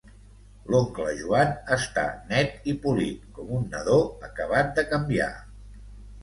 [0.75, 3.99] L'oncle Joan està net i polit com un nadó
[4.31, 5.31] acabat de canviar.